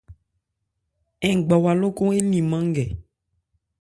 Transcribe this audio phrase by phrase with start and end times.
[1.35, 2.85] Ngbawa lókɔ élìmán nkɛ.